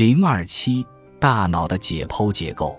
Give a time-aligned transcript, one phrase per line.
[0.00, 0.86] 零二七，
[1.18, 2.74] 大脑的解剖结构。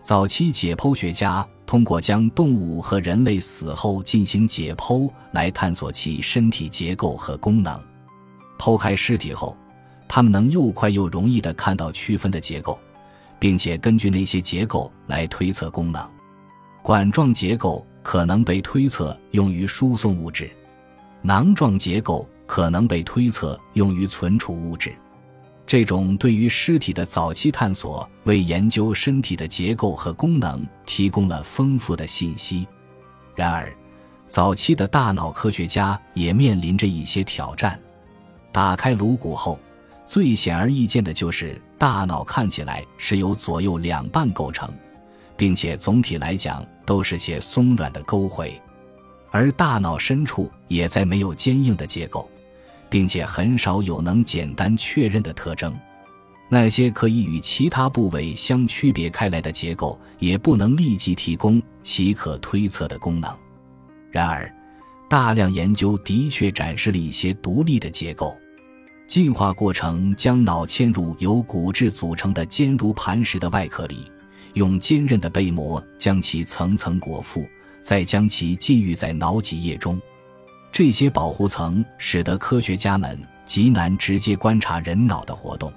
[0.00, 7.78] 早期解剖学家通过将动物和人类死后进行解剖，来探索其身体结构和功能。
[8.58, 9.54] 剖开尸体后，
[10.08, 12.78] 他们能又快又容易地看到区分的结构，
[13.38, 16.10] 并且根据那些结构来推测功能。
[16.80, 20.50] 管状结构可能被推测用于输送物质，
[21.20, 24.96] 囊状结构可能被推测用于存储物质。
[25.66, 32.66] 这种对于尸体的早期探索，为研究身体的结构和功能提供了丰富的信息。
[33.34, 33.74] 然而，
[34.28, 37.78] 早期的大脑科学家也面临着一些挑战。
[38.52, 39.58] 打开颅骨后，
[40.06, 44.72] 最显而易见的就是大脑看起来是由左右两半构成，
[45.36, 48.58] 并且总体来讲都是些松软的沟回，
[49.32, 52.30] 而大脑深处也在没有坚硬的结构。
[52.96, 55.78] 并且很少有能简单确认的特征，
[56.48, 63.30] 那些可以与其他部位相区别开来的结构，也不能立即提供其可推测的功能。
[64.10, 64.50] 然而，
[65.10, 68.34] 大量研究的确展示了一些独立的结构。
[69.06, 74.10] 进化过程将脑嵌入由骨质组成的坚如磐石的外壳里，
[74.54, 77.46] 用坚韧的背膜将其层层裹覆，
[77.82, 80.00] 再将其浸浴在脑脊液中。
[80.78, 85.72] 这些保护层使得科学家们极难直接观察人脑的活动。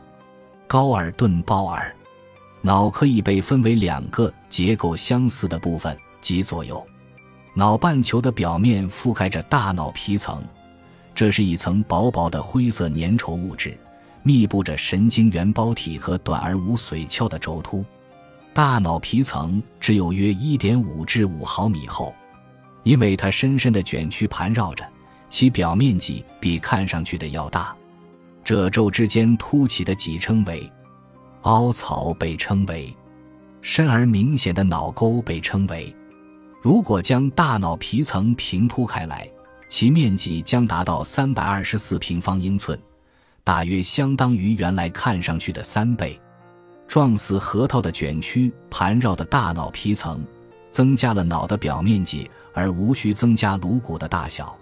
[0.67, 1.95] 高尔顿鲍尔，
[2.61, 6.85] 脑可以被分为两个结构相似的部分，即左右。
[7.53, 10.43] 脑半球的表面覆盖着大脑皮层，
[11.15, 13.79] 这是一层薄薄的灰色粘稠物质，
[14.21, 17.85] 密布着神经元包体和短而无髓鞘的轴突。
[18.53, 22.13] 大脑皮层只有约1.5至5毫米厚。
[22.83, 24.83] 因为它深深的卷曲盘绕着，
[25.29, 27.75] 其表面积比看上去的要大。
[28.43, 30.71] 褶皱之间凸起的脊称为
[31.41, 32.95] 凹槽，被称为
[33.61, 35.93] 深而明显的脑沟，被称为。
[36.61, 39.29] 如果将大脑皮层平铺开来，
[39.67, 42.77] 其面积将达到三百二十四平方英寸，
[43.43, 46.19] 大约相当于原来看上去的三倍。
[46.87, 50.25] 撞死核桃的卷曲盘绕的大脑皮层，
[50.69, 52.29] 增加了脑的表面积。
[52.51, 54.57] 而无需增加颅骨的大小，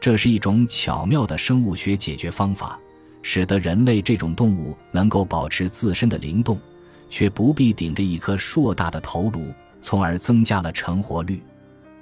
[0.00, 2.76] 这是一种巧妙的生物学解决方法，
[3.22, 6.58] 使得人类这种动物能够保持自身的灵动，
[7.08, 11.40] 却不必顶着一颗硕大的头颅，从而增加了成活率。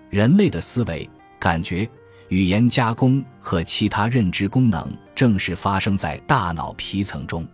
[0.09, 1.07] 人类的思维、
[1.39, 1.87] 感觉、
[2.29, 7.47] 语言加工和其他认知功能，正是发生在大脑皮层中。